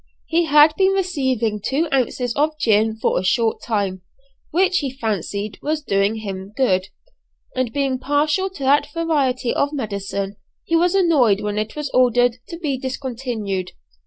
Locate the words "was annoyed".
10.75-11.41